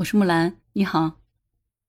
[0.00, 1.20] 我是木兰，你好。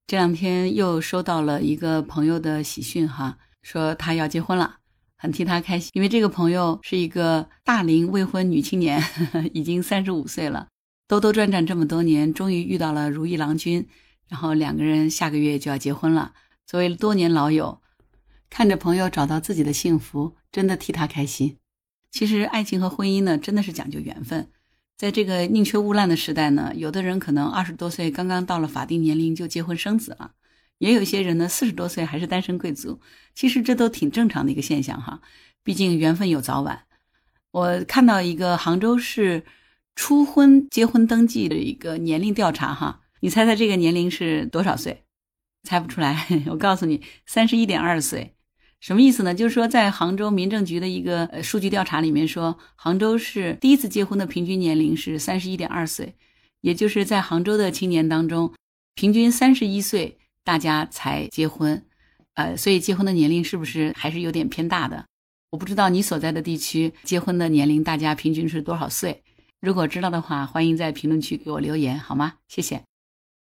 [0.06, 4.80] 这两天又收到了一个朋友的喜讯哈，说他要结婚了，
[5.16, 5.92] 很替他开心。
[5.94, 9.02] 因为这个朋友是一个大龄未婚女青年，
[9.54, 10.68] 已经三十五岁了，
[11.08, 13.88] 兜兜转转这么多年，终于遇到了如意郎君，
[14.28, 16.34] 然后两个人下个月就要结婚了。
[16.68, 17.82] 作为多年老友，
[18.50, 21.60] 看着朋友找到自己的幸福，真的替他开心。
[22.12, 24.50] 其实爱情和婚姻呢，真的是讲究缘分。
[25.02, 30.34] 在这个宁缺毋滥的时代呢，有的人可能二十多岁刚刚到了法定年龄就结婚生子了，
[30.78, 33.02] 也有一些人呢四十多岁还是单身贵族。
[33.34, 35.20] 其实这都挺正常的一个现象哈，
[35.64, 36.84] 毕竟缘分有早晚。
[37.50, 39.44] 我看到一个杭州市
[39.96, 45.04] 初婚结婚登记的一个年龄调查哈，你猜猜这个年龄是多少岁？
[45.64, 48.36] 猜不出来， 我告诉你，三十一点二岁。
[48.82, 49.34] 什么意思呢？
[49.36, 56.16] 就是说，在杭州民政局的一个数据调查里面说，杭州市第一次结婚的平均年龄是三十一点二岁，
[56.62, 58.52] 也就是在杭州的青年当中，
[58.96, 61.86] 平均三十一岁大家才结婚，
[62.34, 65.06] 呃，所以结婚的年龄是不是还是有点偏大的？
[65.52, 69.22] 我不知道你所在的地区结婚的年龄大家平均是多少岁？
[69.60, 72.34] 如果知道的话，欢迎在评论区给我留言好吗？
[72.48, 72.82] 谢谢。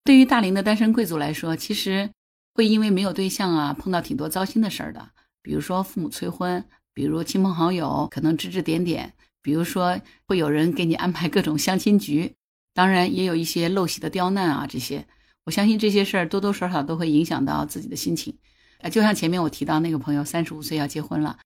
[0.04, 2.10] 对于大龄的单身贵族来说，其实
[2.54, 5.12] 会因为没有对象啊，碰到挺多糟心的事儿的。
[5.42, 12.36] 比如说父母催婚，比如亲朋好友可能指指点点，比如说会有人给你安排各种相亲局，
[12.74, 15.06] 当然也有一些陋习的刁难啊，这些
[15.46, 18.38] 我相信这些事儿多多少少都会影响到自己的心情。
[18.82, 21.38] 啊，就像前面我提到那个朋友，三十五岁要结婚了，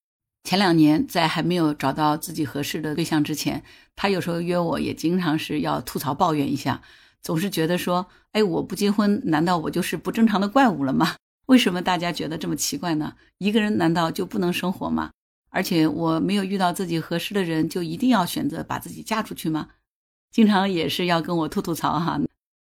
[0.44, 3.64] 前两年在还没有找到自己合适的对象之前，
[3.96, 6.82] 他有时候约我也经常是要吐槽抱怨一下，
[7.22, 11.16] 总是觉得说，哎，我不结婚，难道我就是不正常的怪物了吗？
[11.48, 13.16] 为什么大家觉得这么奇怪呢？
[13.38, 15.12] 一个人难道就不能生活吗？
[15.50, 19.70] 而且我没有遇到自己合适的人，就一定要选择把自己嫁出去吗？
[20.32, 22.20] 经常也是要跟我吐吐槽哈，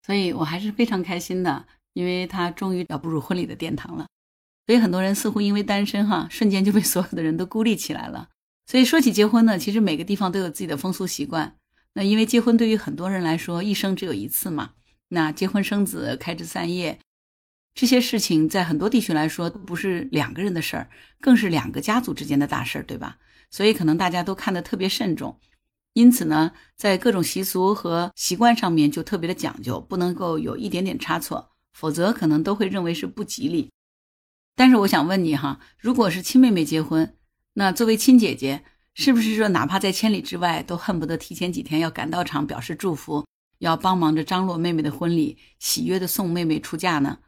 [0.06, 4.06] 所以我还是非常开心的，因为他终于要步入婚礼的殿堂了。
[4.66, 8.28] 所以很多人似乎因为单身哈，瞬间就被所有的人都孤立起来了。
[8.66, 11.56] 所以说起结婚呢，其实每个地方都有自己的风俗习惯。
[11.94, 14.72] 那因为结婚对于很多人来说，一生只有一次嘛，
[15.09, 17.00] 那结婚生子、开枝散叶。
[17.78, 20.91] 这些事情在很多地区来说都不是两个人的事儿，
[21.21, 23.19] 更是两个家族之间的大事儿，对吧？
[23.53, 25.39] 所以可能大家都看得特别慎重，
[25.93, 33.71] 因此呢，在各种习俗和习惯上面就特别的讲究，不能够有一点点差错，否则可能都会认为是不吉利。
[34.56, 37.15] 但是我想问你哈，如果是亲妹妹结婚，
[37.55, 43.25] 那作为亲姐姐，是不是说哪怕在千里之外，都恨不得提前几天要赶到场表示祝福，
[43.61, 47.19] 要帮忙着张罗妹妹的婚礼，喜悦的送妹妹出嫁呢？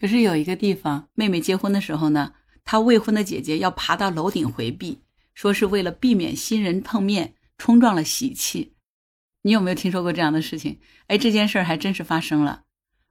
[0.00, 2.32] 可是有一个地方，妹妹结婚的时候呢，
[2.64, 5.00] 她未婚的姐姐要爬到楼顶回避，
[5.34, 8.72] 说是为了避免新人碰面冲撞了喜气。
[9.42, 10.80] 你有没有听说过这样的事情？
[11.08, 12.62] 哎，这件事儿还真是发生了。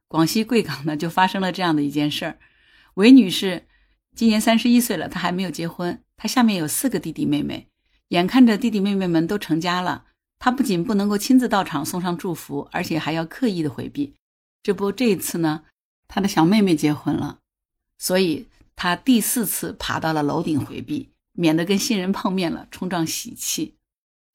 [0.08, 2.40] 广西贵港呢，就发生了这样的一件事儿。
[2.96, 3.68] 韦女士
[4.16, 7.68] 今年三十一岁了，她还没有结婚，她下面有四个弟弟妹妹，
[8.08, 10.06] 眼看着弟弟妹妹们都成家了，
[10.40, 14.16] 她不仅不能够亲自到场送上祝福，而且还要刻意的回避。
[14.64, 15.66] 这不，这一次呢？
[16.10, 17.40] 他的小妹妹结婚了，
[17.98, 23.76] 所以他第四次爬到了楼顶回避，免得跟新人碰面了冲撞喜气。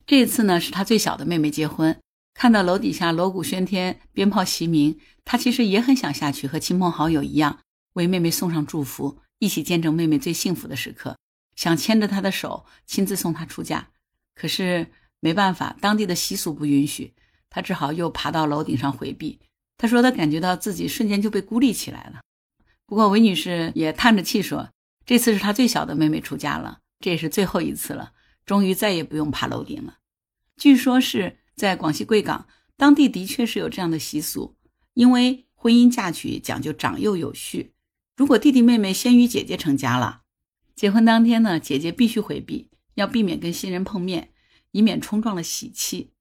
[0.06, 2.00] 这次呢是他最小的妹妹结婚，
[2.32, 7.58] 看到楼底下锣鼓喧天、鞭炮齐鸣，他其实也很想下去和亲朋好友一样，
[7.94, 11.18] 为妹妹送上祝福，一起见证妹妹最幸福的时刻，
[11.56, 13.88] 想牵着她的手亲自送她出嫁。
[14.34, 14.86] 可是
[15.20, 17.14] 没办法，当地的习俗不允许，
[17.48, 19.38] 他只好又爬到楼顶上回避。
[19.76, 22.20] 他说：“他感觉到自己瞬间就被孤立起来了。”
[22.86, 24.70] 不过韦女士也叹着气说
[25.04, 28.12] ：“这次是她最小的妹妹出嫁了，这也是最后一次了，
[28.46, 29.98] 终于再也不用爬楼顶了。”
[30.56, 32.46] 据说是在广西贵港，
[32.76, 34.56] 当地的确是有这样的习俗，
[34.94, 37.72] 因为婚姻嫁娶讲究长幼有序，
[38.16, 40.22] 如果弟弟妹妹先于姐姐成家了，
[40.76, 44.30] 结婚当天呢，姐姐必须回避，要避免跟新人碰面，
[44.70, 46.12] 以免冲撞了喜气。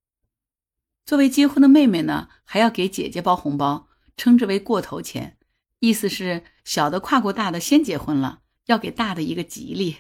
[1.06, 5.38] 作为结婚的妹妹呢，还要给姐姐包红包，称之为过头钱，
[5.80, 9.98] 意思是小的跨过大的先结婚了，要给大的一个吉利。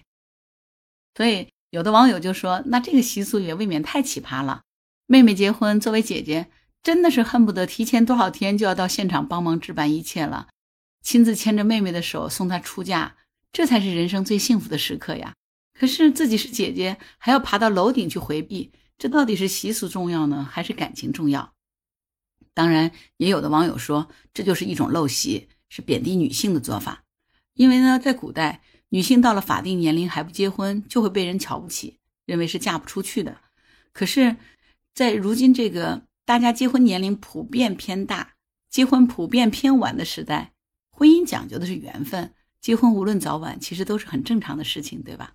[1.15, 4.61] 所以有的网友就说，那这个习俗也未免太奇葩了。
[5.05, 6.49] 妹妹结婚，作为姐姐，
[6.81, 10.47] 真的是恨不得提前多少天就要到现场帮忙置办一切了，
[11.03, 13.17] 亲自牵着妹妹的手送她出嫁，
[13.51, 15.33] 这才是人生最幸福的时刻呀。
[15.77, 18.71] 可是自己是姐姐，还要爬到楼顶去回避。
[19.03, 21.53] 这到底是习俗重要呢，还是感情重要？
[22.53, 27.03] 当然，也有的网友说，这就是一种陋习，是贬低女性的做法。
[27.53, 33.41] 因为呢，在古代，女性到了法定年龄还不结婚，就会被人瞧不起，认为是嫁不出去的。
[33.91, 34.37] 可是，
[34.93, 38.35] 在如今这个大家结婚年龄普遍偏大，
[38.69, 40.53] 结婚普遍偏晚的时代，
[40.91, 45.33] 婚姻讲究的是缘分，结婚无论早晚，其实都是很正常的事情，对吧？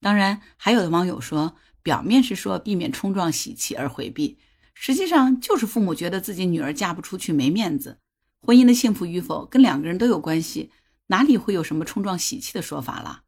[0.00, 4.38] 当然，还有的网友说，表面是说避免冲撞喜气而回避，
[4.74, 7.98] 实际上就是父母觉得自己女儿嫁不出去没面子。
[8.40, 10.70] 婚姻的幸福与否跟两个人都有关系，
[11.06, 13.20] 哪里会有什么冲撞喜气的说法了？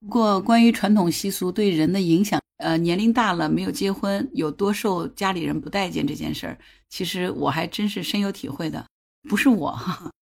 [0.00, 8.84] 不过，关于传统习俗对人的影响，呃，年龄大了没有结婚，有多受家里人不待见这件事儿，其实我还真是深有体会的。
[9.28, 9.78] 不是我，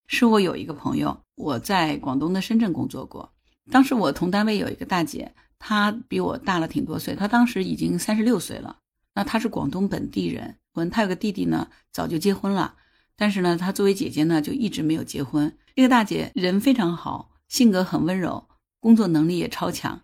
[0.07, 3.33] 是我有一个朋友，我在广东的深圳工作过。
[3.69, 8.77] 当时我同单位有一个大姐，她比我大了挺多岁，她当时已经三十六岁了。
[9.15, 12.75] 那她是广东本地人，婚，她有个弟弟呢，早就结婚了，
[13.15, 15.57] 但是呢，她作为姐姐呢，就一直没有结婚。
[15.75, 18.48] 这个大姐人非常好，性格很温柔。
[18.80, 20.01] 工作能力也超强，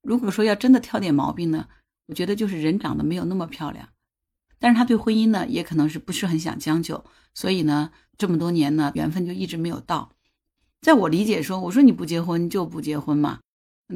[0.00, 1.66] 如果说要真的挑点毛病呢，
[2.06, 3.88] 我觉得就是人长得没有那么漂亮。
[4.58, 10.12] 但是他对婚姻呢，也可能是不是很想将就，所以呢，这么多年呢，缘分就一直没有到。
[10.80, 13.40] 在我理解说，我说你不结婚就不结婚嘛，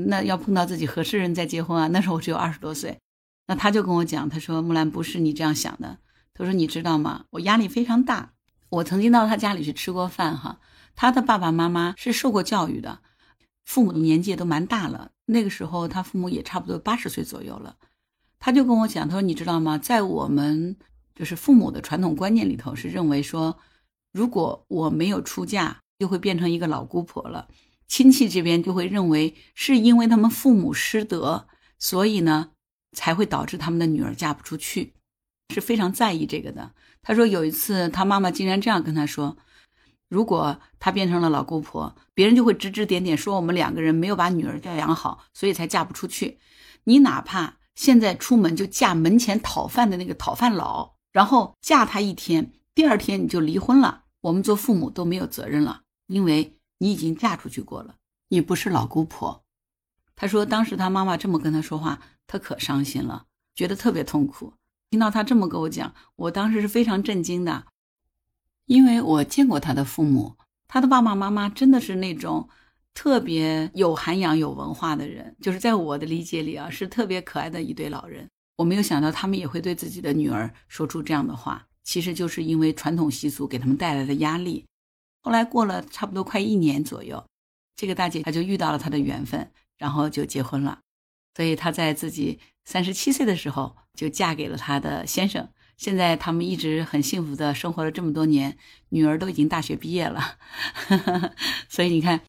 [0.07, 1.89] 那要碰到自己合适人再结婚啊。
[1.89, 2.99] 那时候我只有二十多岁，
[3.47, 5.99] 那他就跟我讲，他说木兰不是你这样想的，
[6.35, 7.25] 他说你知道吗？
[7.31, 8.33] 我压力非常大。
[8.69, 10.61] 我曾经到他家里去吃过饭哈，
[10.95, 13.01] 他的爸爸妈妈是受过教育的。
[13.65, 17.77] 父母的年纪也都蛮大了，那个时候他父母也差不多八十岁左右了。
[18.39, 19.79] 他就跟我讲，他说：“你知道吗？
[19.79, 20.77] 在我们
[21.15, 23.59] 就是父母的传统观念里头，是认为说，
[24.13, 27.49] 如果我没有出嫁，就会变成一个老姑婆了。
[27.89, 31.47] 亲戚这边就会认为是因为他们父母失德，
[31.79, 32.51] 所以呢
[32.93, 34.95] 才会导致他们的女儿嫁不出去，
[35.55, 36.73] 是非常在意这个的。”
[37.03, 39.37] 他说有一次他妈妈竟然这样跟他说。
[40.09, 46.39] 如果她变成了老姑婆，别人就会指指点点说我们两个人没有把女儿教养好，所以才嫁不出去。
[46.85, 57.97] 你哪怕现在出门就嫁门前讨饭的那个讨饭佬，然后嫁他一天，第二天你就离婚了，我们做父母都没有责任了，因为你已经嫁出去过了，
[58.29, 59.45] 你不是老姑婆。
[60.15, 64.55] 他说当时他妈妈这么跟他说话，他可伤心了，觉得特别痛苦。
[64.91, 67.65] 听到他这么跟我讲，我当时是非常震惊的。
[68.67, 70.35] 因为我见过他的父母，
[70.67, 72.49] 他的爸爸妈妈真的是那种
[72.95, 78.29] 特别有涵养、有文化的人，就是在我的理解里啊，是特别可爱的一对老人。
[78.57, 84.65] 我没有想到他们也会对自己的女儿说出这样的话，其实就是因为传统习俗给他们带来的压力。
[85.27, 87.27] 后来过了差不多快一年左右，
[87.75, 90.79] 这个大姐她就遇到了她的缘分，然后就结婚了。
[91.35, 95.49] 所以她在自己三十七岁的时候就嫁给了她的先生。
[95.77, 98.57] 现在他们一直很幸福的生活了这么多年，
[98.91, 100.39] 女儿都已经大学毕业了，
[101.69, 102.23] 所以你看，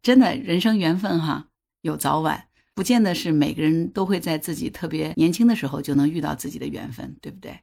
[0.00, 1.48] 真的人生缘分哈，
[1.80, 7.58] 有早晚，不见得是每个人都会在自己特别年轻的时候就能遇到自己的缘分，对不对？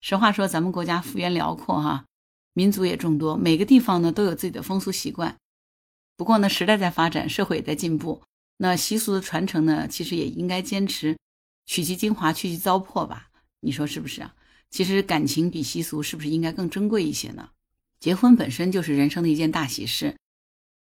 [0.00, 2.04] 实话说，咱们国家幅员辽阔哈，
[2.52, 5.36] 民族也众多，每个地方呢都有自己的风俗习惯。
[6.16, 8.22] 不过呢，时代在发展，社会也在进步，
[8.58, 11.16] 那习俗的传承呢，其实也应该坚持
[11.64, 13.30] 取其精华，去其糟粕吧？
[13.60, 14.34] 你说是不是啊？
[14.70, 17.50] 其实感情比习俗是不是应该更珍贵一些呢？
[17.98, 20.16] 结婚本身就是人生的一件大喜事。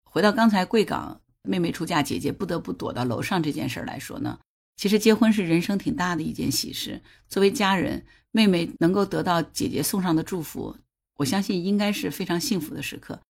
[0.03, 4.39] 回到刚才贵港妹妹出嫁，姐姐不得不躲到楼上这件事儿来说呢，
[4.75, 7.01] 其实结婚是人生挺大的一件喜事。
[7.29, 10.75] 作为家人，妹妹能够得到姐姐送上的祝福，
[11.17, 13.21] 我相信应该是非常幸福的时刻。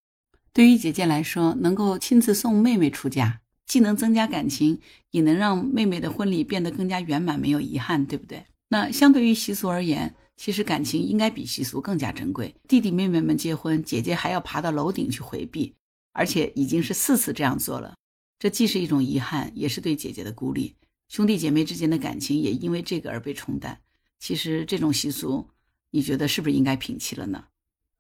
[0.53, 4.79] 对于姐姐来说，能够亲自送妹妹出嫁，既能增加感情，
[5.11, 8.45] 也能让妹妹的婚礼变得更加圆满，没有遗憾，对不对？
[8.69, 12.53] 那相对于习俗而言，其实感情应该比习俗更加珍贵。
[12.67, 15.73] 弟弟妹妹们结婚，姐姐还要爬到楼顶去回避，
[16.11, 17.95] 而且已经是四次这样做了。
[18.39, 20.75] 这既是一种遗憾，也是对姐姐的孤立。
[21.07, 23.79] 兄弟姐妹之间的感情也因为这个而被冲淡。
[24.19, 25.47] 其实这种习俗，
[25.91, 27.45] 你觉得是不是应该摒弃了呢？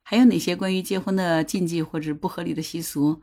[0.09, 3.21] 还有哪些关于结婚的禁忌或者不合理的习俗？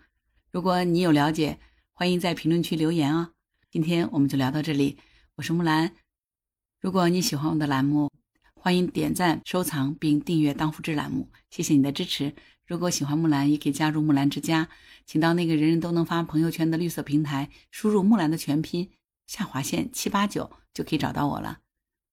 [0.50, 1.58] 如果你有了解，
[1.94, 3.32] 欢迎在评论区留言哦。
[3.70, 4.98] 今天我们就聊到这里，
[5.36, 5.94] 我是木兰。
[6.82, 8.10] 如果你喜欢我的栏目，
[8.52, 12.34] 欢迎点赞、收藏并订阅“当复制”栏目，谢谢你的支持。
[12.66, 14.68] 如果喜欢木兰，也可以加入木兰之家，
[15.06, 18.90] 请到那个人人都能发朋友圈的绿色平台，输入木兰的全拼
[19.26, 21.60] 下划线七八九，就可以找到我了。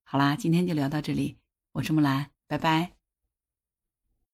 [0.05, 1.35] 好啦，今天就聊到这里，
[1.73, 3.00] 我是木兰，拜拜。